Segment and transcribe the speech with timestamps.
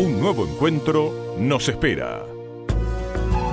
[0.00, 2.24] Un nuevo encuentro nos espera.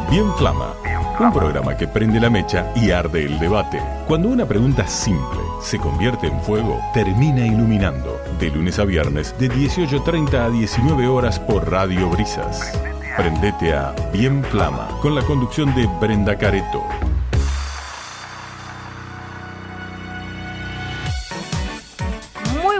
[0.09, 0.75] Bien Flama,
[1.19, 3.81] un programa que prende la mecha y arde el debate.
[4.07, 8.17] Cuando una pregunta simple se convierte en fuego, termina iluminando.
[8.39, 12.79] De lunes a viernes, de 18.30 a 19 horas por Radio Brisas.
[13.17, 16.81] Prendete a Bien Flama, con la conducción de Brenda Careto.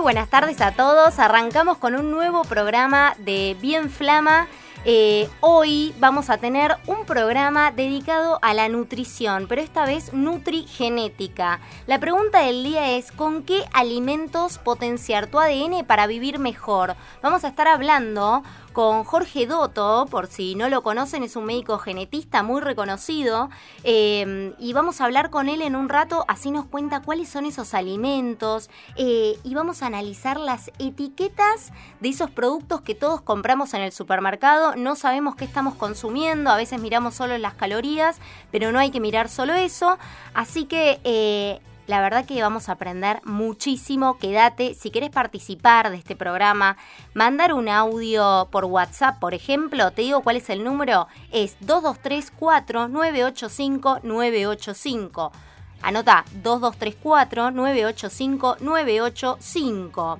[0.07, 1.19] Buenas tardes a todos.
[1.19, 4.47] Arrancamos con un nuevo programa de Bien Flama.
[4.85, 11.59] Eh, hoy vamos a tener un programa dedicado a la nutrición, pero esta vez nutrigenética.
[11.87, 16.95] La pregunta del día es, ¿con qué alimentos potenciar tu ADN para vivir mejor?
[17.21, 18.43] Vamos a estar hablando
[18.77, 23.49] con Jorge Dotto, por si no lo conocen, es un médico genetista muy reconocido,
[23.83, 27.47] eh, y vamos a hablar con él en un rato, así nos cuenta cuáles son
[27.47, 33.73] esos alimentos, eh, y vamos a analizar las etiquetas de esos productos que todos compramos
[33.73, 38.19] en el supermercado, no sabemos qué estamos consumiendo, a veces miramos solo las calorías,
[38.51, 39.97] pero no hay que mirar solo eso,
[40.35, 40.99] así que...
[41.03, 44.17] Eh, la verdad que vamos a aprender muchísimo.
[44.19, 44.73] Quédate.
[44.73, 46.77] Si quieres participar de este programa,
[47.13, 51.07] mandar un audio por WhatsApp, por ejemplo, te digo cuál es el número.
[51.31, 55.31] Es 2234 985 985.
[55.81, 60.19] Anota 2234 985 985.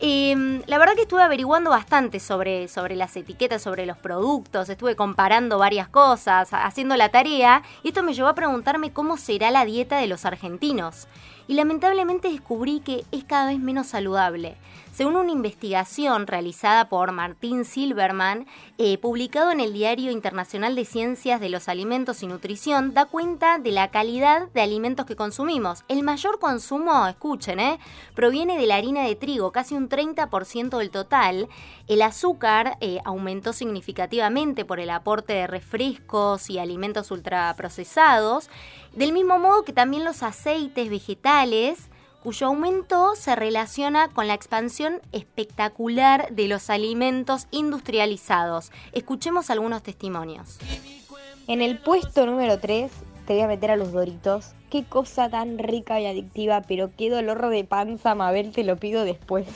[0.00, 4.94] Eh, la verdad que estuve averiguando bastante sobre, sobre las etiquetas, sobre los productos, estuve
[4.94, 9.64] comparando varias cosas, haciendo la tarea, y esto me llevó a preguntarme cómo será la
[9.64, 11.08] dieta de los argentinos.
[11.48, 14.56] Y lamentablemente descubrí que es cada vez menos saludable.
[14.98, 21.40] Según una investigación realizada por Martín Silverman, eh, publicado en el Diario Internacional de Ciencias
[21.40, 25.84] de los Alimentos y Nutrición, da cuenta de la calidad de alimentos que consumimos.
[25.86, 27.78] El mayor consumo, escuchen, eh,
[28.16, 31.48] proviene de la harina de trigo, casi un 30% del total.
[31.86, 38.50] El azúcar eh, aumentó significativamente por el aporte de refrescos y alimentos ultraprocesados,
[38.94, 41.88] del mismo modo que también los aceites vegetales,
[42.22, 48.72] cuyo aumento se relaciona con la expansión espectacular de los alimentos industrializados.
[48.92, 50.58] Escuchemos algunos testimonios.
[51.46, 52.90] En el puesto número 3
[53.26, 54.52] te voy a meter a los doritos.
[54.70, 59.04] Qué cosa tan rica y adictiva, pero qué dolor de panza, Mabel, te lo pido
[59.04, 59.46] después.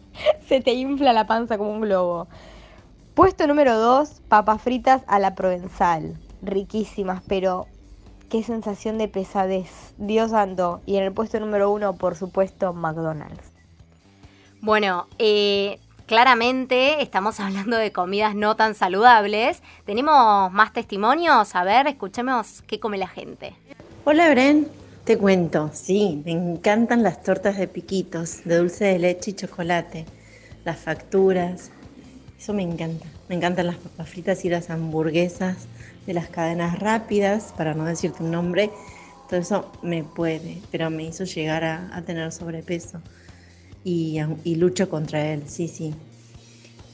[0.48, 2.28] Se te infla la panza como un globo.
[3.14, 6.16] Puesto número 2, papas fritas a la provenzal.
[6.42, 7.66] Riquísimas, pero
[8.32, 9.68] qué sensación de pesadez.
[9.98, 10.80] Dios santo.
[10.86, 13.52] Y en el puesto número uno, por supuesto, McDonald's.
[14.62, 19.62] Bueno, eh, claramente estamos hablando de comidas no tan saludables.
[19.84, 21.54] ¿Tenemos más testimonios?
[21.54, 23.54] A ver, escuchemos qué come la gente.
[24.06, 24.66] Hola, Bren.
[25.04, 30.06] Te cuento, sí, me encantan las tortas de piquitos, de dulce de leche y chocolate,
[30.64, 31.72] las facturas,
[32.38, 33.06] eso me encanta.
[33.28, 35.66] Me encantan las papas fritas y las hamburguesas
[36.06, 38.72] de las cadenas rápidas, para no decirte un nombre,
[39.28, 43.00] todo eso me puede, pero me hizo llegar a, tener sobrepeso
[43.84, 45.94] y, y lucho contra él, sí, sí.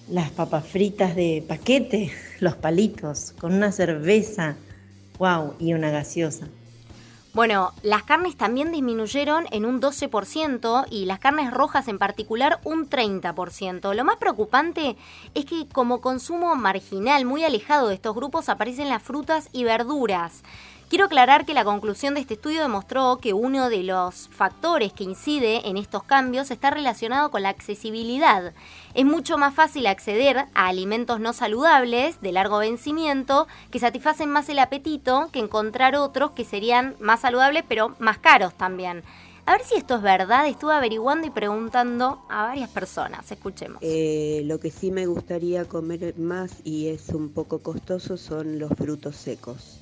[0.09, 2.11] Las papas fritas de paquete,
[2.41, 4.57] los palitos, con una cerveza,
[5.19, 6.49] wow, y una gaseosa.
[7.39, 12.91] Bueno, las carnes también disminuyeron en un 12% y las carnes rojas en particular un
[12.91, 13.95] 30%.
[13.95, 14.97] Lo más preocupante
[15.35, 20.43] es que como consumo marginal, muy alejado de estos grupos, aparecen las frutas y verduras.
[20.89, 25.05] Quiero aclarar que la conclusión de este estudio demostró que uno de los factores que
[25.05, 28.55] incide en estos cambios está relacionado con la accesibilidad.
[28.95, 34.49] Es mucho más fácil acceder a alimentos no saludables de largo vencimiento que satisfacen más
[34.49, 39.03] el apetito que encontrar otros que serían más saludables pero más caros también.
[39.45, 43.31] A ver si esto es verdad, estuve averiguando y preguntando a varias personas.
[43.31, 43.79] Escuchemos.
[43.83, 48.71] Eh, lo que sí me gustaría comer más y es un poco costoso son los
[48.73, 49.78] frutos secos.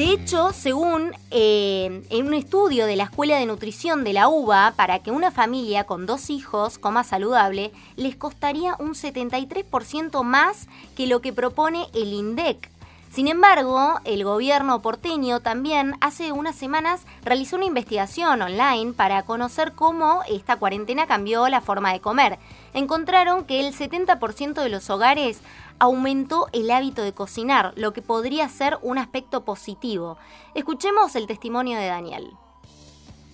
[0.00, 4.72] De hecho, según eh, en un estudio de la Escuela de Nutrición de la UBA,
[4.74, 11.06] para que una familia con dos hijos coma saludable, les costaría un 73% más que
[11.06, 12.70] lo que propone el INDEC.
[13.10, 19.72] Sin embargo, el gobierno porteño también hace unas semanas realizó una investigación online para conocer
[19.72, 22.38] cómo esta cuarentena cambió la forma de comer.
[22.72, 25.40] Encontraron que el 70% de los hogares
[25.80, 30.16] aumentó el hábito de cocinar, lo que podría ser un aspecto positivo.
[30.54, 32.30] Escuchemos el testimonio de Daniel.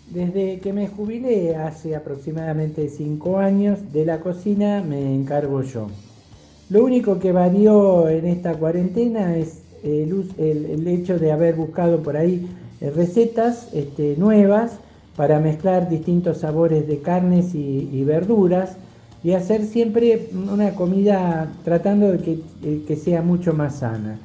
[0.08, 5.88] Desde que me jubilé hace aproximadamente 5 años de la cocina me encargo yo.
[6.70, 12.46] Lo único que varió en esta cuarentena es el, hecho de haber buscado por ahí
[12.80, 14.78] eh, recetas este, nuevas
[15.16, 18.76] para mezclar distintos sabores de carnes y verduras
[19.26, 24.18] y hacer siempre una comida tratando de que, eh, que sea mucho más sana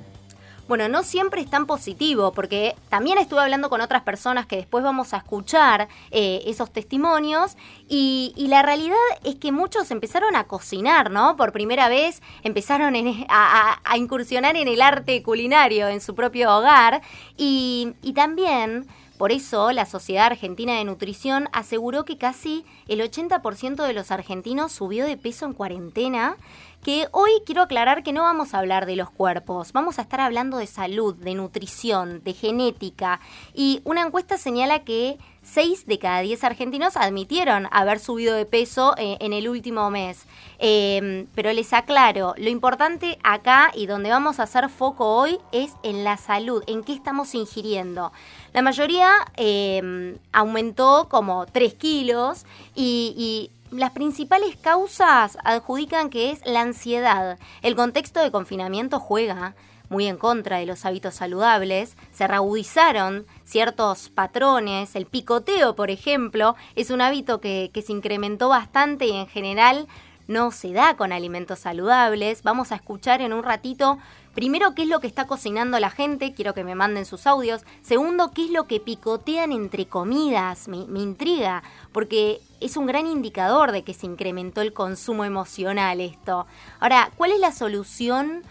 [0.72, 4.86] bueno, no siempre es tan positivo, porque también estuve hablando con otras personas que después
[4.86, 7.58] vamos a escuchar eh, esos testimonios,
[7.90, 8.96] y, la realidad
[9.26, 11.36] es que muchos empezaron a cocinar, ¿no?
[11.36, 12.96] Por primera vez empezaron
[13.28, 17.02] a, incursionar en el arte culinario en su propio hogar,
[17.36, 18.88] y, y también...
[19.18, 24.72] Por eso, la Sociedad Argentina de Nutrición aseguró que casi el 80% de los argentinos
[24.72, 26.38] subió de peso en cuarentena
[26.84, 30.20] que hoy quiero aclarar que no vamos a hablar de los cuerpos, vamos a estar
[30.20, 33.20] hablando de salud, de nutrición, de genética.
[33.54, 38.96] Y una encuesta señala que 6 de cada 10 argentinos admitieron haber subido de peso
[38.98, 40.26] eh, en el último mes.
[40.60, 45.74] Em, pero les aclaro, lo importante acá y donde vamos a hacer foco hoy es
[45.84, 48.12] en la salud, en qué estamos ingiriendo.
[48.54, 52.46] La mayoría em, aumentó como 3 kilos
[52.76, 57.40] y las principales causas adjudican que es la ansiedad.
[57.62, 59.56] El contexto de confinamiento juega
[59.90, 66.56] muy en contra de los hábitos saludables, se reagudizaron ciertos patrones, el picoteo, por ejemplo,
[66.76, 69.88] es un hábito que, que se incrementó bastante y en general
[70.28, 72.42] no se da con alimentos saludables.
[72.44, 74.00] Vamos a escuchar en un ratito
[74.34, 77.64] Primero, qué es lo que está cocinando la gente, quiero que me manden sus audios.
[77.82, 83.74] Segundo, qué es lo que picotean entre comidas, me, intriga, porque es un gran indicador
[83.74, 86.46] de que se incrementó el consumo emocional esto.
[86.80, 88.44] Ahora, ¿cuál es la solución?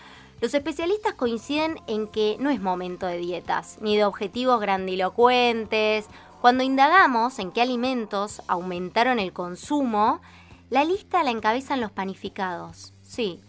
[0.42, 6.06] Los especialistas coinciden en que no es momento de dietas, ni de objetivos grandilocuentes.
[6.42, 10.20] Cuando indagamos en qué alimentos aumentaron el consumo,
[10.68, 12.92] la lista la encabezan los panificados.
[13.02, 13.40] Sí,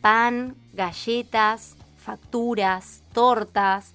[0.00, 3.92] pan, galletas, facturas, tortas.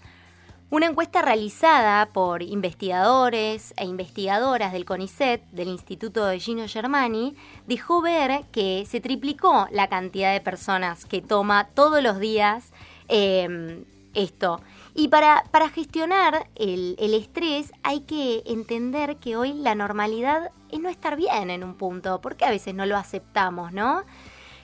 [0.69, 7.35] Una encuesta realizada por investigadores e investigadoras del CONICET, del Instituto de Gino Germani,
[7.67, 12.73] dejó ver que se triplicó la cantidad de personas que toma todos los días
[13.07, 14.59] em, esto.
[14.93, 20.79] Y para, para gestionar el, el, estrés hay que entender que hoy la normalidad es
[20.81, 24.03] no estar bien en un punto, porque a veces no lo aceptamos, ¿no?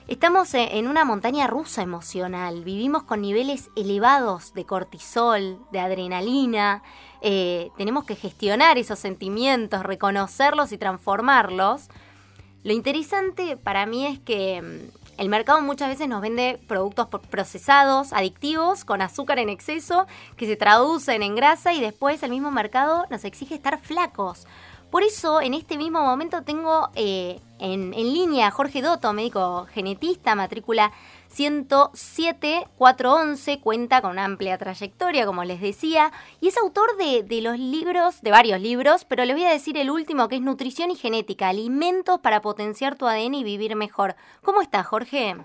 [0.06, 6.82] Estamos en una montaña rusa emocional, vivimos con niveles elevados de cortisol, de adrenalina,
[7.22, 11.88] eh, tenemos que gestionar esos sentimientos, reconocerlos y transformarlos.
[12.64, 18.12] Lo interesante para mí es que mm, el mercado muchas veces nos vende productos procesados,
[18.12, 20.06] adictivos, con azúcar en exceso,
[20.36, 24.46] que se traducen en grasa y después el mismo mercado nos exige estar flacos.
[24.90, 30.90] Por eso, en este mismo momento tengo eh, en, línea Jorge Dotto, médico genetista, matrícula
[31.36, 38.22] 107411, cuenta con una amplia trayectoria, como les decía, y es autor de, los libros,
[38.22, 41.48] de varios libros, pero les voy a decir el último, que es Nutrición y Genética,
[41.48, 44.16] alimentos para potenciar tu ADN y vivir mejor.
[44.42, 45.36] ¿Cómo estás, Jorge?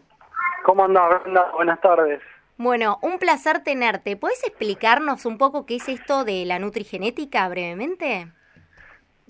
[0.66, 1.22] ¿Cómo andás,
[1.54, 2.22] Buenas tardes.
[2.58, 4.18] Bueno, un placer tenerte.
[4.18, 8.34] ¿Puedes explicarnos un poco qué es esto de la nutrigenética brevemente?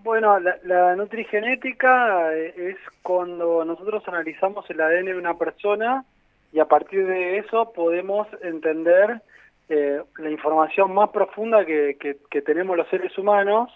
[0.01, 6.05] Bueno, la, nutrigenética eh, es cuando nosotros analizamos el ADN de una persona
[6.53, 9.21] y a partir de eso podemos entender
[9.67, 13.69] eh, la información más profunda que, que, tenemos los seres humanos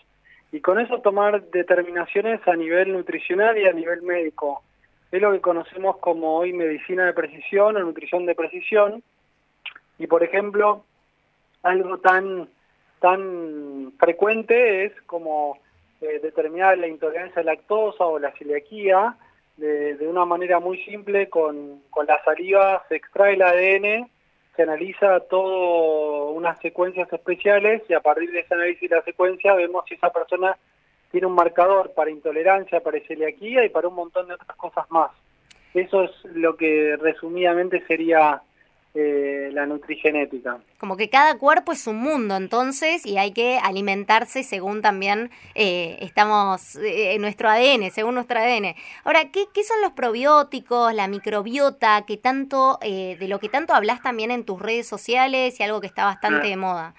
[0.53, 4.63] y con eso tomar determinaciones a nivel nutricional y a nivel médico.
[5.11, 9.03] Es lo que conocemos como hoy medicina de precisión o nutrición de precisión.
[9.99, 10.85] Y por ejemplo,
[11.63, 12.47] algo tan,
[13.01, 15.57] tan frecuente es como
[16.03, 19.15] eh, determinar la intolerancia lactosa o la celiaquía
[19.57, 24.09] de, una manera muy simple con, con la saliva se extrae el ADN
[24.55, 29.53] se analiza todo unas secuencias especiales y a partir de ese análisis de la secuencia
[29.55, 30.57] vemos si esa persona
[31.11, 35.11] tiene un marcador para intolerancia, para celiaquía y para un montón de otras cosas más.
[35.73, 38.41] Eso es lo que resumidamente sería
[38.95, 40.59] eh, la nutrigenética.
[40.77, 45.97] Como que cada cuerpo es un mundo entonces y hay que alimentarse según también eh,
[46.01, 48.75] estamos en eh, nuestro ADN, según nuestro ADN.
[49.03, 54.03] Ahora, ¿qué, ¿qué, son los probióticos, la microbiota, que tanto, de lo que tanto hablas
[54.03, 56.93] también en tus redes sociales y algo que está bastante de moda?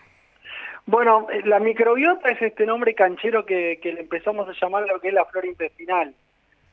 [0.86, 5.08] Bueno, la microbiota es este nombre canchero que, que le empezamos a llamar lo que
[5.08, 6.12] es la flora intestinal.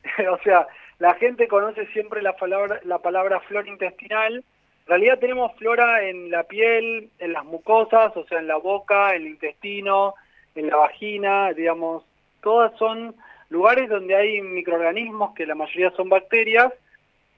[0.32, 0.66] o sea,
[0.98, 4.44] la gente conoce siempre la palabra, la palabra flora intestinal, en
[4.92, 9.22] realidad tenemos flora en la piel, en las mucosas, o sea, en la boca, en
[9.22, 10.14] el intestino,
[10.54, 12.04] en la vagina, digamos,
[12.42, 13.14] todas son
[13.48, 16.72] lugares donde hay microorganismos, que la mayoría son bacterias,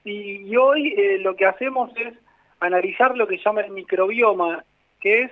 [0.03, 2.13] y, hoy eh, lo que hacemos es
[2.59, 4.63] analizar lo que llama el microbioma,
[4.99, 5.31] que es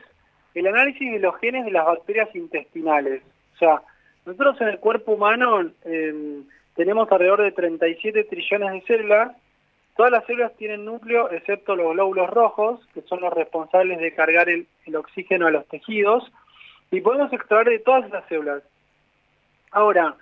[0.56, 3.22] el análisis de los genes de las bacterias intestinales.
[3.56, 3.82] O sea,
[4.26, 9.36] nosotros en el cuerpo humano em, tenemos alrededor de 37 trillones de células.
[9.96, 14.50] Todas las células tienen núcleo, excepto los glóbulos rojos, que son los responsables de cargar
[14.50, 16.32] el, oxígeno a los tejidos,
[16.92, 18.64] y podemos extraer de todas esas células.
[19.72, 20.16] Ahora,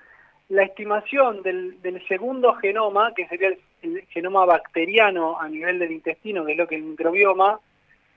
[0.50, 3.50] la estimación del, segundo genoma, que sería
[3.82, 7.60] el, genoma bacteriano a nivel del intestino, que es lo que es el microbioma,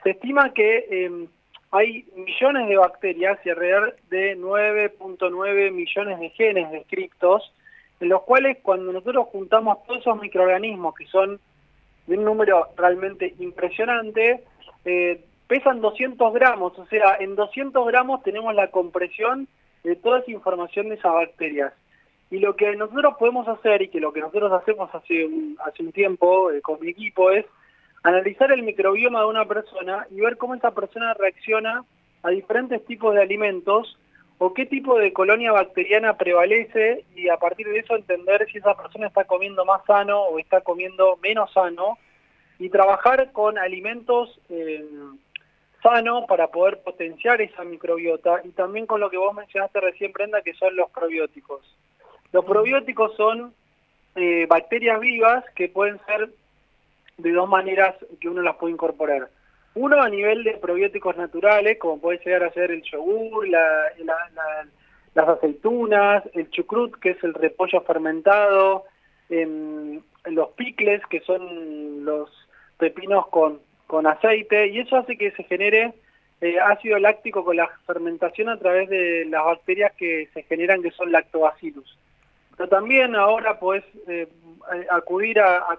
[0.02, 1.28] se estima que em,
[1.70, 7.52] hay millones de bacterias y alrededor de 9.9 millones de genes descriptos,
[8.00, 11.40] en los cuales cuando nosotros juntamos todos esos microorganismos, que son
[12.06, 14.44] de un número realmente impresionante,
[14.84, 19.48] eh, pesan 200 gramos, o sea, en 200 gramos tenemos la compresión
[19.82, 21.72] de toda esa información de esas bacterias.
[22.30, 25.82] Y lo que nosotros podemos hacer, y que lo que nosotros hacemos hace un, hace
[25.82, 27.46] un tiempo eh, con mi equipo, es
[28.02, 31.84] analizar el microbioma de una persona y ver cómo esa persona reacciona
[32.22, 33.98] a diferentes tipos de alimentos
[34.38, 38.74] o qué tipo de colonia bacteriana prevalece y a partir de eso entender si esa
[38.74, 41.98] persona está comiendo más sano o está comiendo menos sano
[42.58, 44.84] y trabajar con alimentos eh,
[45.82, 50.42] sanos para poder potenciar esa microbiota y también con lo que vos mencionaste recién, Brenda,
[50.42, 51.62] que son los probióticos.
[52.32, 53.54] Los probióticos son
[54.16, 56.30] eh, bacterias vivas que pueden ser
[57.18, 59.28] de dos maneras que uno las puede incorporar.
[59.74, 66.22] Uno a nivel de probióticos naturales, como puede llegar a ser el yogur, las aceitunas,
[66.34, 68.84] el chucrut, que es el repollo fermentado,
[69.28, 72.30] em, los picles, que son los
[72.78, 75.92] pepinos con, con aceite, y eso hace que se genere
[76.40, 80.90] eh, ácido láctico con la fermentación a través de las bacterias que se generan, que
[80.90, 81.98] son lactobacillus.
[82.56, 84.28] Pero también ahora puedes eh,
[84.74, 85.78] eh, acudir a,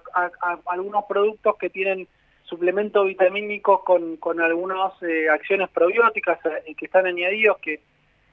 [0.65, 2.07] algunos productos que tienen
[2.45, 6.39] suplementos vitamínicos con, con algunas eh, acciones probióticas
[6.77, 7.81] que están añadidos, que,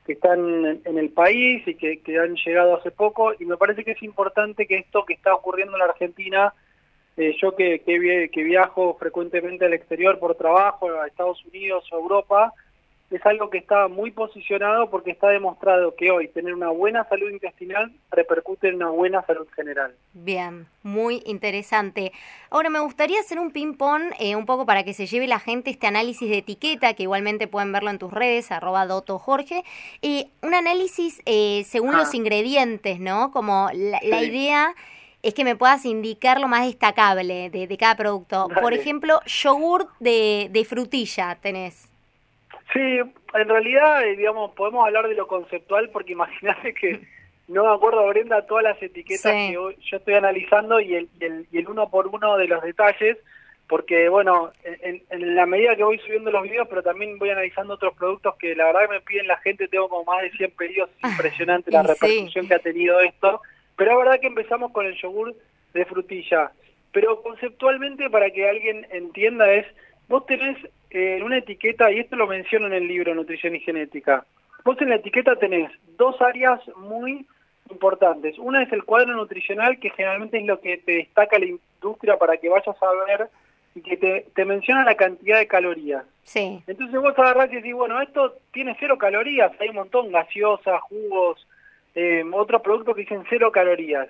[0.07, 3.33] que están en, el país y que, que, han llegado hace poco.
[3.39, 6.55] Y me parece que es importante que esto que está ocurriendo en la Argentina,
[7.17, 12.53] yo que, que, que viajo frecuentemente al exterior por trabajo, a Estados Unidos o Europa,
[13.13, 17.31] es algo que está muy posicionado porque está demostrado que hoy tener una buena salud
[17.31, 19.95] intestinal repercute en una buena salud general.
[20.13, 22.13] Bien, muy interesante.
[22.51, 25.71] Ahora me gustaría hacer un ping-pong eh, un poco para que se lleve la gente
[25.71, 29.63] este análisis de etiqueta, que igualmente pueden verlo en tus redes, arroba Doto Jorge.
[30.01, 32.17] Eh, un análisis eh, según los ah.
[32.17, 33.31] ingredientes, ¿no?
[33.31, 34.75] Como la, idea
[35.23, 38.49] es que me puedas indicar lo más destacable de, cada producto.
[38.61, 41.92] Por ejemplo, yogur de, de frutilla tenés.
[42.73, 43.01] Sí,
[43.35, 47.01] en realidad, eh, digamos, podemos hablar de lo conceptual porque imagínate que
[47.49, 51.09] no me acuerdo, Brenda, todas las etiquetas que yo, estoy analizando y el,
[51.51, 53.19] y el, uno por uno de los detalles,
[53.69, 57.95] porque, bueno, en, la medida que voy subiendo los videos, pero también voy analizando otros
[57.95, 60.91] productos que la verdad que me piden la gente, tengo como más de 100 pedidos,
[61.03, 63.43] es impresionante la repercusión que ha tenido esto,
[63.77, 65.35] pero la verdad que empezamos con el yogur
[65.75, 66.53] de frutilla,
[66.93, 69.67] pero conceptualmente para que alguien entienda es,
[70.09, 70.59] vos tenés
[70.93, 74.25] en una etiqueta, y esto lo menciono en el libro Nutrición y Genética,
[74.65, 77.27] vos en la etiqueta tenés dos áreas muy
[77.71, 78.39] importantes.
[78.39, 82.37] Una es el cuadro nutricional, que generalmente es lo que te destaca la industria para
[82.37, 83.29] que vayas a ver
[83.75, 86.05] y que te, menciona la cantidad de calorías.
[86.25, 86.63] Sí.
[86.67, 91.47] Entonces vos agarrás y decís, bueno, esto tiene cero calorías, hay un montón, gaseosas, jugos,
[91.95, 94.09] eh, otros productos que dicen cero calorías.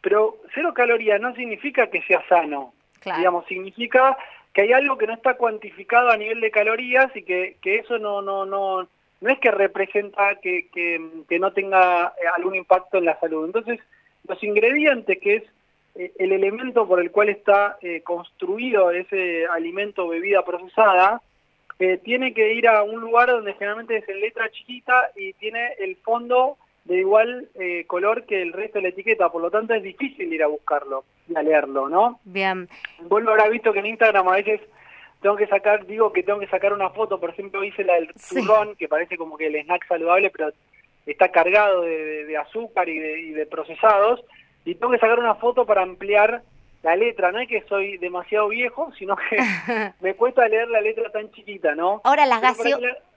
[0.00, 2.72] Pero cero calorías no significa que sea sano.
[3.04, 4.16] Digamos, significa
[4.54, 7.98] que hay algo que no está cuantificado a nivel de calorías y que, que eso
[7.98, 8.88] no, no, no,
[9.20, 13.44] no es que representa que, que, no tenga eh, algún impacto en la salud.
[13.44, 13.80] Entonces,
[14.28, 15.42] los ingredientes, que es
[15.96, 21.20] eh, el elemento por el cual está eh, construido ese alimento bebida procesada,
[22.04, 25.96] tiene que ir a un lugar donde generalmente es en letra chiquita y tiene el
[25.96, 29.82] fondo de igual eh, color que el resto de la etiqueta, por lo tanto es
[29.82, 32.20] difícil ir a buscarlo a leerlo, ¿no?
[32.24, 32.68] Bien.
[33.02, 34.60] Vos lo habrás visto que en Instagram a veces
[35.20, 38.12] tengo que sacar, digo que tengo que sacar una foto, por ejemplo hice la del
[38.12, 40.52] turrón, que parece como que el snack saludable, pero
[41.06, 44.22] está cargado de, azúcar y de, y de procesados,
[44.64, 46.42] y tengo que sacar una foto para ampliar
[46.84, 49.38] la letra, no es que soy demasiado viejo, sino que
[50.00, 52.02] me cuesta leer la letra tan chiquita, ¿no?
[52.04, 52.42] Ahora, las,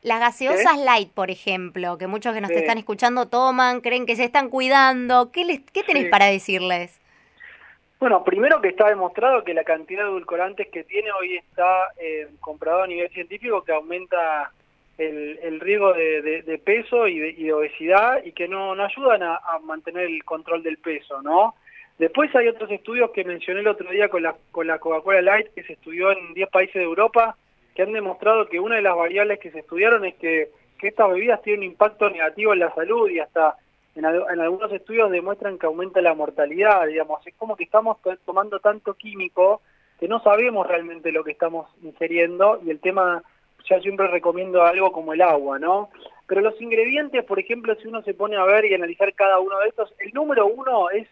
[0.01, 4.23] las gaseosas light, por ejemplo, que muchos que nos están escuchando toman, creen que se
[4.23, 7.01] están cuidando, ¿qué, les, qué tenés para decirles?
[7.99, 12.27] Bueno, primero que está demostrado que la cantidad de edulcorantes que tiene hoy está eh,
[12.37, 14.51] a nivel científico que aumenta
[14.97, 20.23] el, riesgo de, peso y de, obesidad y que no, no ayudan a mantener el
[20.23, 21.55] control del peso, ¿no?
[21.97, 25.47] Después hay otros estudios que mencioné el otro día con la, con la Coca-Cola Light,
[25.55, 27.35] que se estudió en 10 países de Europa,
[27.73, 30.49] que han demostrado que una de las variables que se estudiaron es que,
[30.79, 33.55] que estas bebidas tienen un impacto negativo en la salud y hasta
[33.97, 38.93] en, algunos estudios demuestran que aumenta la mortalidad, digamos, es como que estamos tomando tanto
[38.93, 39.61] químico
[39.99, 43.23] que no sabemos realmente lo que estamos ingiriendo y el tema,
[43.67, 45.89] ya siempre recomiendo algo como el agua, ¿no?
[46.27, 49.57] Pero los ingredientes, por ejemplo, si uno se pone a ver y analizar cada uno
[49.59, 51.07] de estos, el número uno es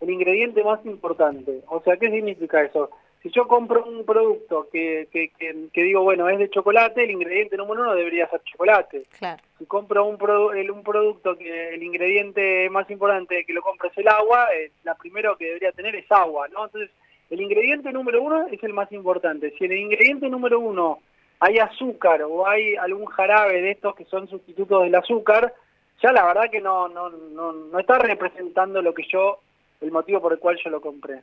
[0.00, 1.60] el ingrediente más importante.
[1.68, 2.90] O sea, ¿qué significa eso?
[3.22, 5.30] Si yo compro un producto que, que,
[5.72, 9.04] que, digo, bueno, es de chocolate, el ingrediente número uno debería ser chocolate.
[9.16, 9.40] Claro.
[9.58, 14.08] Si compro un, un producto que el ingrediente más importante que lo compro es el
[14.08, 16.64] agua, eh, la primero que debería tener es agua, ¿no?
[16.64, 16.90] Entonces,
[17.30, 19.54] el ingrediente número uno es el más importante.
[19.56, 20.98] Si en el ingrediente número uno
[21.38, 25.54] hay azúcar o hay algún jarabe de estos que son sustitutos del azúcar,
[26.02, 29.38] ya la verdad que no, no, no, no está representando lo que yo,
[29.80, 31.20] el motivo por el cual yo lo compré.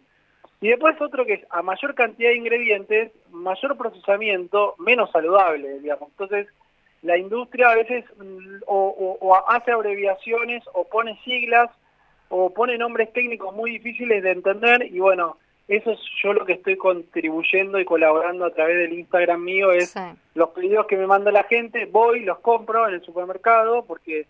[0.61, 6.09] Y después otro que es a mayor cantidad de ingredientes, mayor procesamiento, menos saludable, digamos.
[6.09, 6.47] Entonces,
[7.01, 11.69] la industria a veces mm, o, hace abreviaciones o pone siglas
[12.27, 15.37] o pone nombres técnicos muy difíciles de entender y bueno,
[15.67, 19.95] eso es yo lo que estoy contribuyendo y colaborando a través del Instagram mío es
[20.35, 24.27] los pedidos que me manda la gente, voy, los compro en el supermercado porque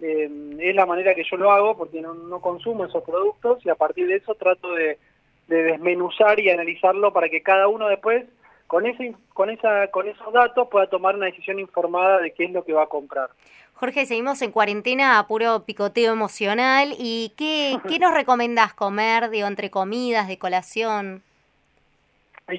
[0.00, 3.70] eh, es la manera que yo lo hago porque no, no consumo esos productos y
[3.70, 4.98] a partir de eso trato de
[5.48, 8.24] de desmenuzar y analizarlo para que cada uno después
[8.66, 12.52] con ese con esa con esos datos pueda tomar una decisión informada de qué es
[12.52, 13.30] lo que va a comprar.
[13.74, 19.46] Jorge, seguimos en cuarentena a puro picoteo emocional y ¿qué, qué nos recomendás comer, digo,
[19.46, 21.22] entre comidas, de colación?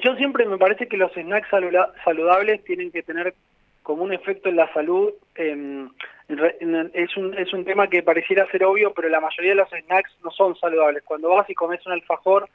[0.01, 1.50] Yo siempre me parece que los snacks
[2.05, 3.34] saludables tienen que tener
[3.84, 5.12] como un efecto en la salud.
[5.36, 10.15] es, un, es un tema que pareciera ser obvio, pero la mayoría de los snacks
[10.24, 11.03] no son saludables.
[11.03, 12.48] Cuando vas y comes un alfajor,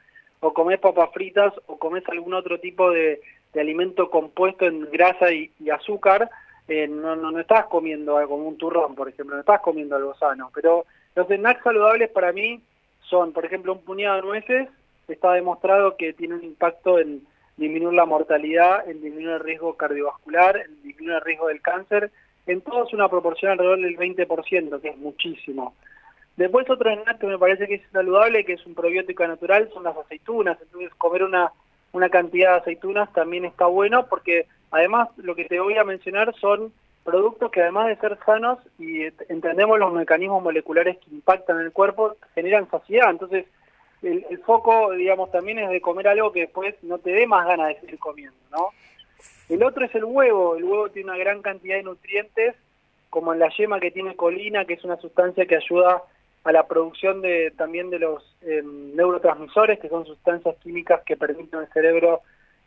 [0.45, 3.19] o comes papas fritas o comes algún otro tipo de,
[3.55, 6.29] alimento compuesto en grasa y, azúcar,
[6.67, 10.13] eh, no, no, estás comiendo algo como un turrón, por ejemplo, no estás comiendo algo
[10.15, 10.51] sano.
[10.53, 10.85] Pero
[11.15, 12.61] los snacks saludables para mí
[13.09, 14.69] son, por ejemplo, un puñado de nueces,
[15.07, 17.25] está demostrado que tiene un impacto en
[17.55, 22.11] disminuir la mortalidad, en disminuir el riesgo cardiovascular, en disminuir el riesgo del cáncer,
[22.45, 25.75] en todo es una proporción alrededor del 20%, que es muchísimo.
[26.37, 29.83] Después otro snack que me parece que es saludable, que es un probiótico natural, son
[29.83, 30.57] las aceitunas.
[30.61, 31.51] Entonces comer una,
[31.93, 36.33] una cantidad de aceitunas también está bueno porque además lo que te voy a mencionar
[36.35, 36.73] son
[37.05, 41.71] productos que además de ser sanos y entendemos los mecanismos moleculares que impactan en el
[41.71, 43.11] cuerpo, generan saciedad.
[43.11, 43.45] Entonces
[44.01, 47.47] el, el foco, digamos, también es de comer algo que después no te dé más
[47.47, 48.69] ganas de seguir comiendo, ¿no?
[49.47, 50.55] El otro es el huevo.
[50.55, 52.55] El huevo tiene una gran cantidad de nutrientes,
[53.09, 56.03] como en la yema que tiene colina, que es una sustancia que ayuda
[56.45, 61.59] a la producción de también de los em, neurotransmisores, que son sustancias químicas que permiten
[61.59, 62.21] al cerebro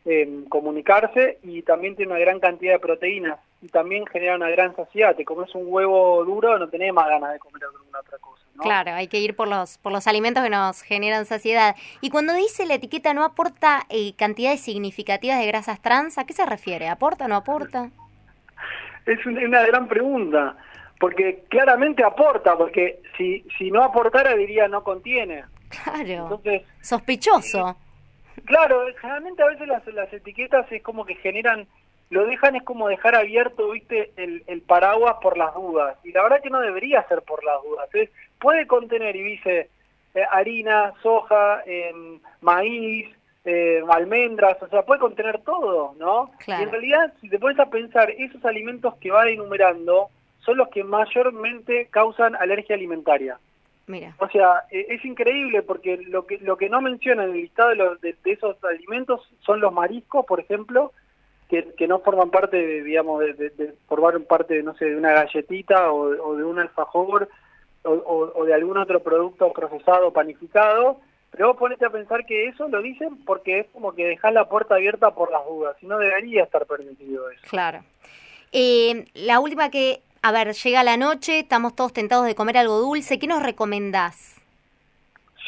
[0.05, 4.75] em, comunicarse, y también tiene una gran cantidad de proteínas, y también genera una gran
[4.75, 5.15] saciedad.
[5.15, 8.43] Te comes un huevo duro, no tenés más ganas de comer alguna otra cosa.
[8.57, 8.65] ¿no?
[8.65, 11.77] Claro, hay que ir por los, por los alimentos que nos generan saciedad.
[12.01, 16.33] Y cuando dice la etiqueta no aporta eh, cantidades significativas de grasas trans, ¿a qué
[16.33, 16.89] se refiere?
[16.89, 17.91] ¿Aporta o no aporta?
[19.07, 20.57] Es una gran pregunta
[20.99, 25.45] porque claramente aporta, porque si, si no aportara diría no contiene.
[25.69, 26.03] Claro.
[26.09, 27.77] Entonces, Sospechoso.
[28.45, 31.67] Claro, generalmente a veces las, las etiquetas es como que generan,
[32.11, 35.97] lo dejan es como dejar abierto, viste, el, el paraguas por las dudas.
[36.05, 37.89] Y la verdad que no debería ser por las dudas.
[37.93, 39.69] Entonces, puede contener, y dice,
[40.15, 43.09] eh, harina, soja, em, maíz,
[43.45, 46.31] eh, almendras, o sea, puede contener todo, ¿no?
[46.47, 50.11] Y en realidad, si te pones a pensar, esos alimentos que va enumerando,
[50.49, 53.39] son los que mayormente causan alergia alimentaria.
[53.87, 54.15] Mira.
[54.19, 57.69] O sea, e, es increíble porque lo que lo que no menciona en el listado
[57.69, 60.93] de, los, de, esos alimentos son los mariscos, por ejemplo,
[61.51, 65.93] que, que no forman parte, de, digamos, de, formar parte, no sé, de una galletita
[65.93, 67.29] o, de un alfajor
[67.83, 67.93] o,
[68.35, 70.99] o, de algún otro producto procesado, panificado.
[71.31, 74.49] Pero vos ponete a pensar que eso lo dicen porque es como que dejar la
[74.49, 77.43] puerta abierta por las dudas, y no debería estar permitido eso.
[77.51, 77.81] Claro.
[78.53, 82.79] Eh, la última que a ver, llega la noche, estamos todos tentados de comer algo
[82.79, 84.39] dulce, ¿qué nos recomendás?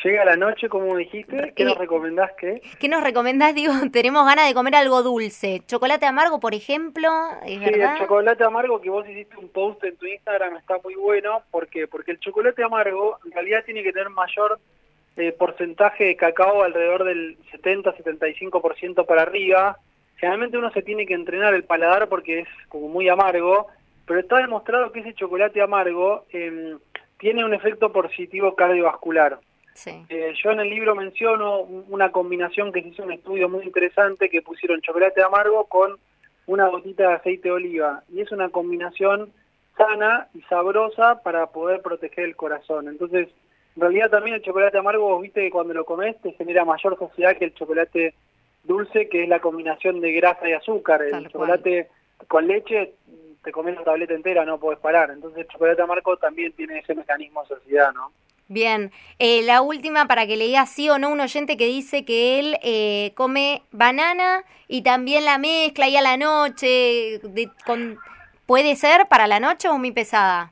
[0.03, 2.63] Llega la noche, como dijiste, ¿qué nos recomendás qué?
[2.79, 3.55] ¿Qué nos recomendás?
[3.55, 5.63] Digo, tenemos ganas de comer algo dulce.
[5.67, 7.09] ¿Chocolate amargo, por ejemplo?
[7.45, 11.43] sí, el chocolate amargo que vos hiciste un post en tu Instagram está muy bueno.
[11.51, 11.87] ¿Por qué?
[11.87, 14.59] Porque el chocolate amargo en realidad tiene que tener mayor
[15.17, 19.77] eh, porcentaje de cacao, alrededor del 70-75% para arriba.
[20.17, 23.67] Generalmente uno se tiene que entrenar el paladar porque es como muy amargo
[24.11, 26.81] pero está demostrado que ese chocolate amargo em,
[27.17, 29.39] tiene un efecto positivo cardiovascular.
[29.87, 34.29] Eh, yo en el libro menciono una combinación que se hizo un estudio muy interesante
[34.29, 35.97] que pusieron chocolate amargo con
[36.47, 39.33] una gotita de aceite de oliva y es una combinación
[39.77, 42.89] sana y sabrosa para poder proteger el corazón.
[42.89, 43.29] Entonces,
[43.77, 46.99] en realidad también el chocolate amargo, vos viste que cuando lo comes te genera mayor
[46.99, 48.15] saciedad que el chocolate
[48.65, 51.01] dulce, que es la combinación de grasa y azúcar.
[51.01, 51.87] El chocolate
[52.27, 52.95] con leche
[53.43, 55.11] te comes la tableta entera, no puedes parar.
[55.11, 58.13] Entonces chocolate amargo también tiene ese mecanismo de saciedad, ¿no?
[58.49, 62.05] Bien, eh, la última para que le diga sí o no un oyente que dice
[62.05, 67.21] que él eh, come banana y también la mezcla y a la noche.
[67.65, 67.99] con,
[68.47, 70.51] ¿Puede ser para la noche o muy pesada?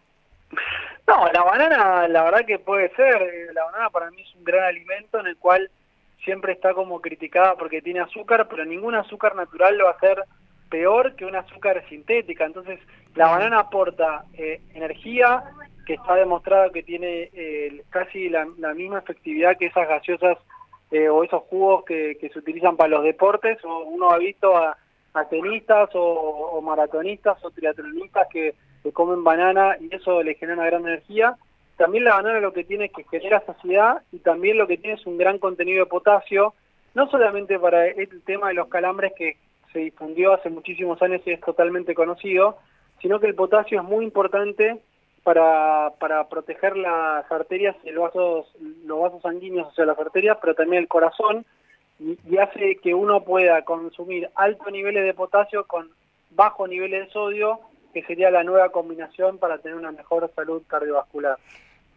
[1.09, 3.21] No, la banana la verdad que puede ser.
[3.21, 5.69] Eh, la banana para mí es un gran alimento en el cual
[6.25, 10.23] siempre está como criticada porque tiene azúcar, pero ningún azúcar natural lo va a hacer
[10.69, 12.45] peor que un azúcar sintética.
[12.45, 12.81] Entonces,
[13.15, 14.25] la banana aporta
[14.75, 15.45] energía,
[15.89, 20.37] que está demostrado que tiene eh, casi la, misma efectividad que esas gaseosas
[20.91, 23.57] eh, o esos jugos que, se utilizan para los deportes.
[23.65, 24.77] O uno ha visto a,
[25.31, 28.55] tenistas o, maratonistas o triatlonistas que,
[28.93, 31.37] comen banana y eso le genera una gran energía.
[31.79, 35.01] También la banana lo que tiene es que genera saciedad y también lo que tiene
[35.01, 36.55] es un gran contenido de potasio,
[36.95, 39.37] no solamente para el tema de los calambres que
[39.73, 42.59] se difundió hace muchísimos años y es totalmente conocido,
[43.01, 44.81] sino que el potasio es muy importante
[45.23, 48.47] para, para proteger las arterias y los vasos,
[48.85, 51.45] los vasos sanguíneos, o sea, las arterias, pero también el corazón,
[52.01, 55.91] y, hace que uno pueda consumir altos niveles de potasio con
[56.31, 57.61] bajos niveles de sodio,
[57.93, 61.39] que sería la nueva combinación para tener una mejor salud cardiovascular.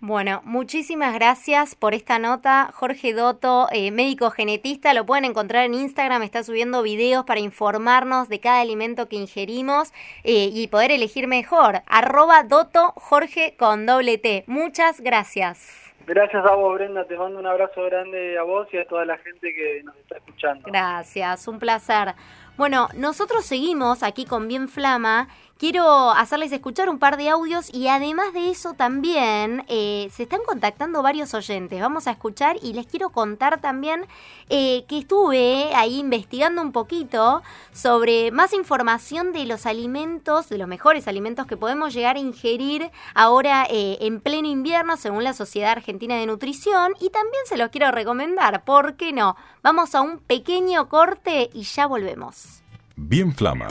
[0.04, 2.72] Bueno, muchísimas gracias por esta nota.
[2.74, 8.28] Jorge Doto, eh, médico genetista, lo pueden encontrar en Instagram, está subiendo videos para informarnos
[8.28, 11.84] de cada alimento que ingerimos eh, y poder elegir mejor.
[11.86, 14.44] Arroba Doto Jorge con doble T.
[14.48, 15.94] Muchas gracias.
[16.08, 17.06] Gracias a vos, Brenda.
[17.06, 20.18] Te mando un abrazo grande a vos y a toda la gente que nos está
[20.18, 20.64] escuchando.
[20.66, 22.16] Gracias, un placer.
[22.58, 25.30] Bueno, nosotros seguimos aquí con Bien Flama
[25.62, 30.40] quiero hacerles escuchar un par de audios y además de eso también eh, se están
[30.44, 31.80] contactando varios oyentes.
[31.80, 34.08] Vamos a escuchar y les quiero contar también
[34.50, 37.44] eh, que estuve ahí investigando un poquito
[37.74, 42.90] sobre más información de los alimentos, de los mejores alimentos que podemos llegar a ingerir
[43.14, 47.70] ahora eh, en pleno invierno según la Sociedad Argentina de Nutrición y también se los
[47.70, 49.36] quiero recomendar, ¿por qué no?
[49.62, 52.64] Vamos a un pequeño corte y ya volvemos.
[52.96, 53.68] Bien Flama,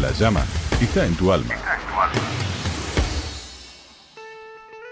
[0.00, 0.42] la llama
[0.84, 1.54] está en tu alma.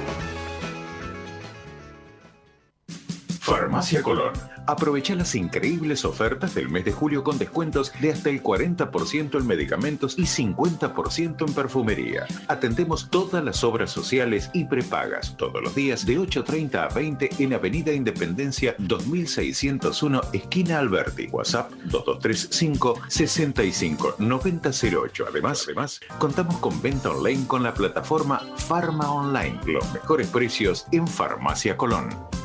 [3.44, 4.32] Farmacia Colón
[4.68, 9.46] Aprovecha las increíbles ofertas del mes de julio con descuentos de hasta el 40% en
[9.46, 12.26] medicamentos y 50% en perfumería.
[12.48, 17.54] Atendemos todas las obras sociales y prepagas todos los días de 8.30 a 20 en
[17.54, 21.28] Avenida Independencia 2601, esquina Alberti.
[21.28, 25.26] WhatsApp 2235 65 9008.
[25.28, 29.60] Además, además, contamos con venta online con la plataforma Pharma Online.
[29.66, 32.43] Los mejores precios en Farmacia Colón.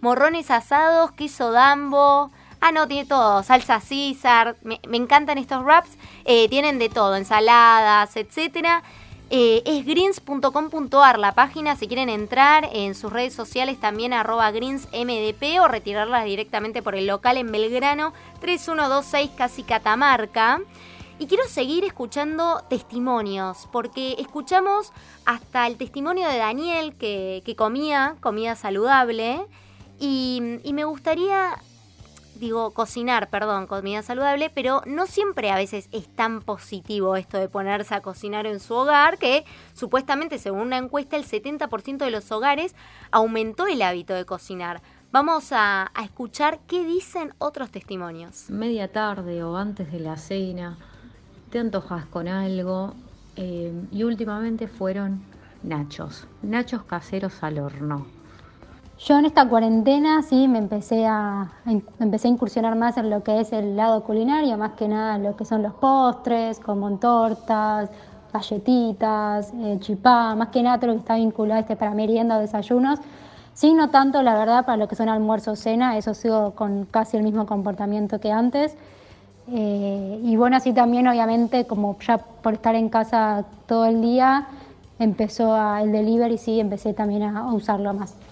[0.00, 2.30] morrones asados, queso dambo.
[2.66, 4.56] Ah, no, tiene todo, salsa César.
[4.62, 5.98] Me, encantan estos wraps.
[6.24, 8.82] Eh, tienen de todo, ensaladas, etcétera.
[9.28, 15.60] Eh, es greens.com.ar la página si quieren entrar en sus redes sociales también arroba greensmdp
[15.60, 20.62] o retirarlas directamente por el local en Belgrano 3126 casi Catamarca.
[21.18, 24.90] Y quiero seguir escuchando testimonios, porque escuchamos
[25.26, 29.44] hasta el testimonio de Daniel que, comía comida saludable
[30.00, 31.58] y, y me gustaría
[32.36, 37.48] digo, cocinar, perdón, comida saludable, pero no siempre a veces es tan positivo esto de
[37.48, 42.30] ponerse a cocinar en su hogar, que supuestamente según una encuesta el 70% de los
[42.32, 42.74] hogares
[43.10, 44.82] aumentó el hábito de cocinar.
[45.12, 48.50] Vamos a, escuchar qué dicen otros testimonios.
[48.50, 50.76] Media tarde o antes de la cena,
[51.50, 52.94] te antojas con algo
[53.36, 55.22] eh, y últimamente fueron
[55.62, 58.23] nachos, nachos caseros al horno
[59.04, 61.52] yo en esta cuarentena sí me empecé a,
[62.00, 65.36] empecé a incursionar más en lo que es el lado culinario, más que nada lo
[65.36, 67.90] que son los postres, como tortas,
[68.32, 72.40] galletitas, eh, chipá, más que nada todo lo que está vinculado este para merienda o
[72.40, 72.98] desayunos.
[73.52, 77.18] Sí, no tanto, la verdad, para lo que son almuerzo cena, eso sigo con casi
[77.18, 78.74] el mismo comportamiento que antes.
[79.52, 84.46] Eh, y bueno, así también, obviamente, como ya por estar en casa todo el día,
[84.98, 88.23] empezó el delivery, sí, empecé también a usarlo más.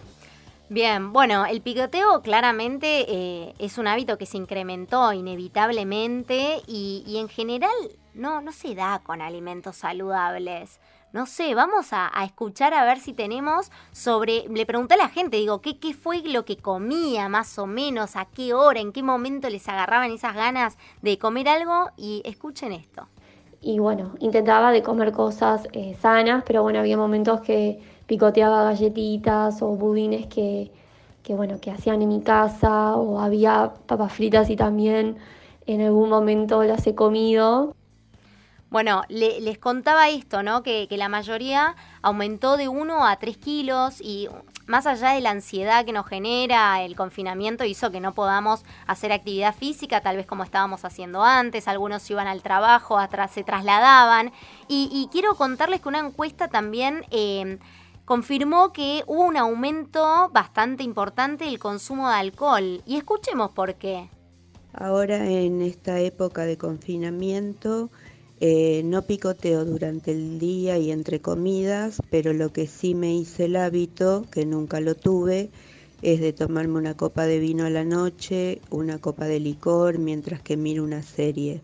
[0.73, 7.29] Bien, bueno, el picoteo claramente eh, es un hábito que se incrementó inevitablemente y, en
[7.29, 7.71] general
[8.15, 10.81] no, no se da con alimentos saludables.
[11.13, 14.49] No sé, vamos a, escuchar a ver si tenemos sobre...
[14.49, 18.17] Le pregunté a la gente, digo, ¿qué, ¿qué fue lo que comía más o menos?
[18.17, 18.81] ¿A qué hora?
[18.81, 21.91] ¿En qué momento les agarraban esas ganas de comer algo?
[21.99, 23.09] Y escuchen esto.
[23.61, 27.79] Y bueno, intentaba de comer cosas eh, sanas, pero bueno, había momentos que
[28.13, 30.71] picoteaba galletitas o budines que,
[31.31, 35.17] bueno, que hacían en mi casa o había papas fritas y también
[35.67, 37.75] en algún momento las he comido.
[38.69, 40.63] Bueno, les contaba esto, ¿no?
[40.63, 44.29] Que, que, la mayoría aumentó de 1 a 3 kilos y
[44.67, 49.11] más allá de la ansiedad que nos genera el confinamiento hizo que no podamos hacer
[49.11, 54.33] actividad física, tal vez como estábamos haciendo antes, algunos iban al trabajo, atrás se trasladaban.
[54.69, 57.07] Y, quiero contarles que una encuesta también...
[57.11, 57.59] Eh,
[58.13, 62.83] confirmó que hubo un aumento bastante importante del consumo de alcohol.
[62.85, 64.11] Y escuchemos por qué.
[64.75, 67.89] Ahora en esta época de confinamiento
[68.39, 73.47] eh, no picoteo durante el día y entre comidas, pero lo que sí me hice
[73.47, 75.49] el hábito, que nunca lo tuve,
[76.03, 80.43] es de tomarme una copa de vino a la noche, una copa de licor mientras
[80.43, 81.63] que miro una serie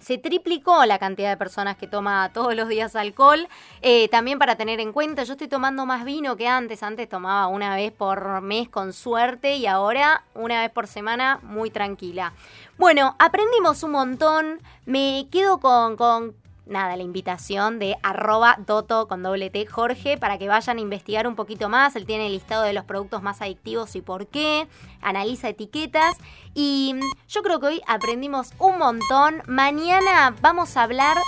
[0.00, 3.48] se triplicó la cantidad de personas que toma todos los días alcohol.
[3.82, 6.82] Eh, también para tener en cuenta, yo estoy tomando más vino que antes.
[6.82, 11.70] Antes tomaba una vez por mes con suerte y ahora una vez por semana muy
[11.70, 12.32] tranquila.
[12.78, 14.60] Bueno, aprendimos un montón.
[14.86, 16.34] Me quedo con, con
[16.70, 21.26] nada, la invitación de arroba doto con doble T Jorge para que vayan a investigar
[21.26, 21.96] un poquito más.
[21.96, 24.68] Él tiene el listado de los productos más adictivos y por qué,
[25.02, 26.16] analiza etiquetas
[26.54, 26.94] y
[27.28, 29.42] yo creo que hoy aprendimos un montón.
[29.46, 31.18] Mañana vamos a hablar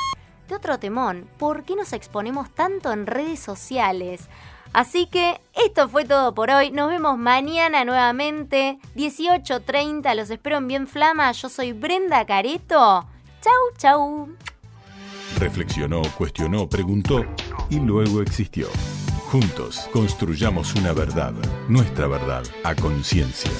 [0.48, 4.28] de otro temón, ¿por qué nos exponemos tanto en redes sociales?
[4.72, 6.70] Así que esto fue todo por hoy.
[6.70, 10.14] Nos vemos mañana nuevamente, 18.30.
[10.14, 11.30] Los espero en Bien Flama.
[11.32, 13.06] Yo soy Brenda Careto.
[13.42, 14.28] Chau, chau.
[15.38, 17.24] Reflexionó, cuestionó, preguntó
[17.70, 18.68] y luego existió.
[19.30, 21.32] Juntos construyamos una verdad,
[21.68, 23.50] nuestra verdad, a conciencia.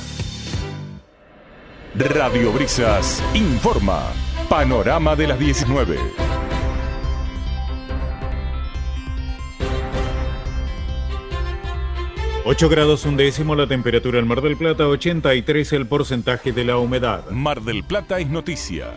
[1.95, 4.03] Radio Brisas informa.
[4.49, 5.99] Panorama de las 19.
[12.45, 16.77] Ocho grados un décimo la temperatura en Mar del Plata, 83 el porcentaje de la
[16.77, 17.31] humedad.
[17.31, 18.95] Mar del Plata es noticia.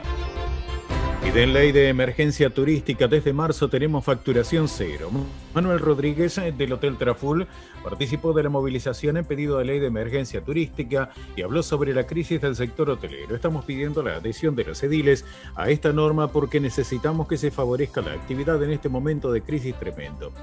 [1.35, 5.11] De ley de emergencia turística desde marzo tenemos facturación cero.
[5.55, 7.47] Manuel Rodríguez eh, del Hotel Traful
[7.81, 12.05] participó de la movilización en pedido de ley de emergencia turística y habló sobre la
[12.05, 13.33] crisis del sector hotelero.
[13.33, 15.23] Estamos pidiendo la adhesión de los ediles
[15.55, 19.73] a esta norma porque necesitamos que se favorezca la actividad en este momento de crisis
[19.79, 20.33] tremendo.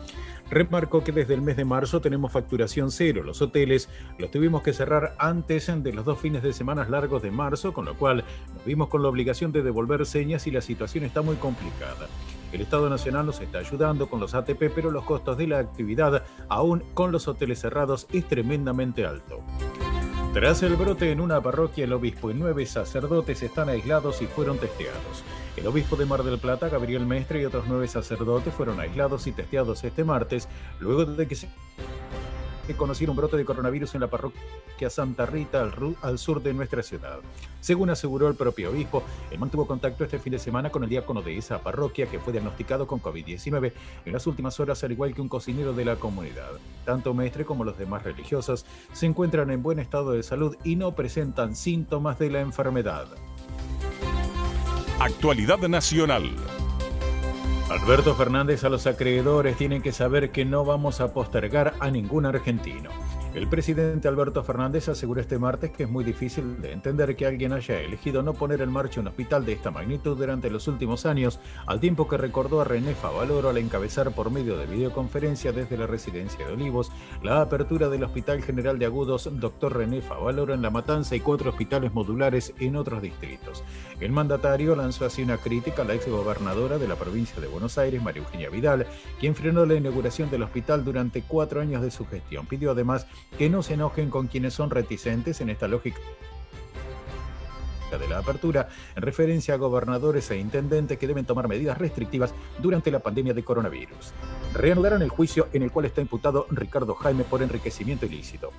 [0.48, 3.22] Remarcó que desde el mes de marzo tenemos facturación cero.
[3.22, 7.30] Los hoteles los tuvimos que cerrar antes de los dos fines de semana largos de
[7.30, 11.04] marzo, con lo cual nos vimos con la obligación de devolver señas y la situación
[11.04, 12.08] está muy complicada.
[12.52, 16.22] El Estado Nacional nos está ayudando con los ATP, pero los costos de la actividad,
[16.48, 19.40] aún con los hoteles cerrados, es tremendamente alto.
[20.34, 24.58] Tras el brote en una parroquia, el obispo y nueve sacerdotes están aislados y fueron
[24.58, 25.24] testeados.
[25.56, 29.32] El obispo de Mar del Plata, Gabriel Mestre, y otros nueve sacerdotes fueron aislados y
[29.32, 30.48] testeados este martes,
[30.80, 31.48] luego de que se
[32.76, 35.70] conociera un brote de coronavirus en la parroquia Santa Rita,
[36.02, 37.20] al, sur de nuestra ciudad.
[37.60, 41.22] Según aseguró el propio obispo, él mantuvo contacto este fin de semana con el diácono
[41.22, 43.72] de esa parroquia que fue diagnosticado con COVID-19
[44.04, 46.52] en las últimas horas, al igual que un cocinero de la comunidad.
[46.84, 50.94] Tanto Mestre como los demás religiosos se encuentran en buen estado de salud y no
[50.94, 53.06] presentan síntomas de la enfermedad.
[55.00, 56.30] Actualidad Nacional.
[57.72, 62.26] Alberto Fernández a los acreedores tienen que saber que no vamos a postergar a ningún
[62.26, 62.90] argentino.
[63.34, 67.54] El presidente Alberto Fernández aseguró este martes que es muy difícil de entender que alguien
[67.54, 71.40] haya elegido no poner en marcha un hospital de esta magnitud durante los últimos años,
[71.64, 75.86] al tiempo que recordó a René Favaloro al encabezar por medio de videoconferencia desde la
[75.86, 76.92] residencia de Olivos
[77.22, 79.78] la apertura del Hospital General de Agudos Dr.
[79.78, 83.64] René Favaloro en La Matanza y cuatro hospitales modulares en otros distritos.
[83.98, 88.02] El mandatario lanzó así una crítica a la exgobernadora de la provincia de Buenos Aires,
[88.02, 88.86] María Eugenia Vidal,
[89.18, 92.44] quien frenó la inauguración del hospital durante cuatro años de su gestión.
[92.46, 93.06] Pidió además
[93.38, 96.00] que no se enojen con quienes son reticentes en esta lógica
[97.98, 102.90] de la apertura, en referencia a gobernadores e intendentes que deben tomar medidas restrictivas durante
[102.90, 104.12] la pandemia de coronavirus.
[104.54, 108.50] Reanudaron el juicio en el cual está imputado Ricardo Jaime por enriquecimiento ilícito.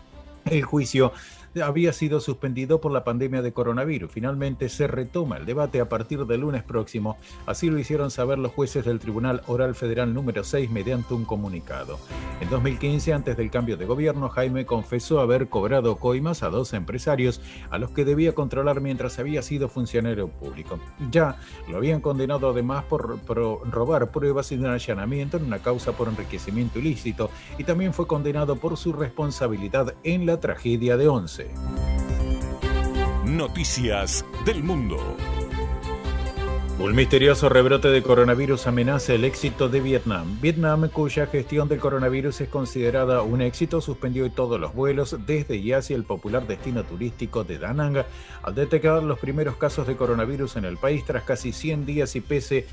[0.46, 1.14] El juicio
[1.62, 4.12] había sido suspendido por la pandemia de coronavirus.
[4.12, 7.18] Finalmente se retoma el debate a partir del lunes próximo.
[7.46, 12.00] Así lo hicieron saber los jueces del Tribunal Oral Federal número 6 mediante un comunicado.
[12.42, 17.42] En 2015, antes del cambio de gobierno, Jaime confesó haber cobrado coimas a dos empresarios
[17.70, 20.80] a los que debía controlar mientras había sido funcionario público.
[21.12, 21.38] Ya
[21.70, 26.80] lo habían condenado además por, robar pruebas y un allanamiento en una causa por enriquecimiento
[26.80, 31.43] ilícito y también fue condenado por su responsabilidad en la tragedia de Once.
[33.26, 34.98] Noticias del Mundo.
[36.80, 40.40] Un misterioso rebrote de coronavirus amenaza el éxito de Vietnam.
[40.42, 45.72] Vietnam, cuya gestión del coronavirus es considerada un éxito, suspendió todos los vuelos desde y
[45.72, 48.04] hacia el popular destino turístico de Da Nang
[48.42, 52.22] al detectar los primeros casos de coronavirus en el país tras casi 100 días y
[52.22, 52.66] pese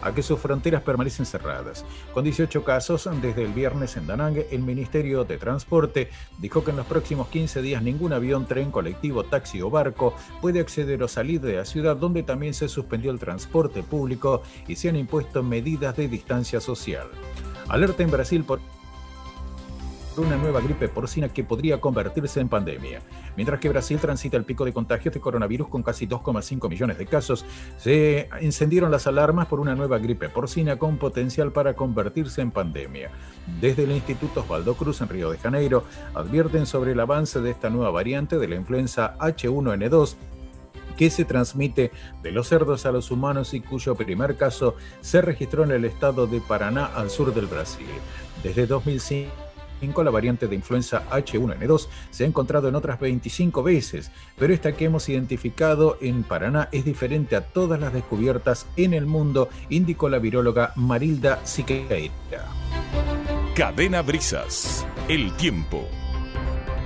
[0.00, 1.84] a que sus fronteras permanecen cerradas.
[2.12, 6.76] Con 18 casos desde el viernes en Danang, el Ministerio de Transporte dijo que en
[6.76, 11.40] los próximos 15 días ningún avión, tren, colectivo, taxi o barco puede acceder o salir
[11.40, 15.96] de la ciudad donde también se suspendió el transporte público y se han impuesto medidas
[15.96, 17.08] de distancia social.
[17.68, 18.60] Alerta en Brasil por
[20.20, 23.00] una nueva gripe porcina que podría convertirse en pandemia.
[23.36, 27.06] Mientras que Brasil transita el pico de contagios de coronavirus con casi 2,5 millones de
[27.06, 27.44] casos,
[27.78, 33.10] se encendieron las alarmas por una nueva gripe porcina con potencial para convertirse en pandemia.
[33.60, 37.70] Desde el Instituto Osvaldo Cruz en Río de Janeiro advierten sobre el avance de esta
[37.70, 40.16] nueva variante de la influenza H1N2
[40.96, 41.90] que se transmite
[42.22, 46.26] de los cerdos a los humanos y cuyo primer caso se registró en el estado
[46.26, 47.86] de Paraná al sur del Brasil.
[48.42, 49.51] Desde 2005
[49.82, 54.84] la variante de influenza H1N2 se ha encontrado en otras 25 veces, pero esta que
[54.84, 60.18] hemos identificado en Paraná es diferente a todas las descubiertas en el mundo, indicó la
[60.18, 62.12] viróloga Marilda Siqueira.
[63.56, 65.86] Cadena Brisas, el tiempo.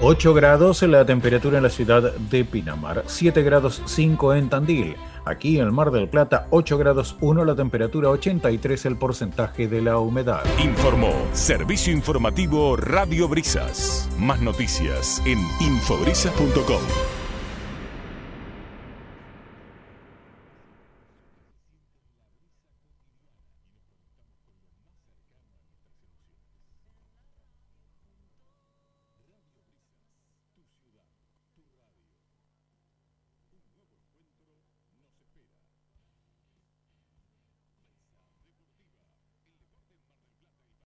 [0.00, 4.96] 8 grados la temperatura en la ciudad de Pinamar, 7 grados 5 en Tandil.
[5.26, 9.82] Aquí en el Mar del Plata, 8 grados 1 la temperatura, 83 el porcentaje de
[9.82, 10.42] la humedad.
[10.62, 14.08] Informó Servicio Informativo Radio Brisas.
[14.18, 17.15] Más noticias en infobrisas.com.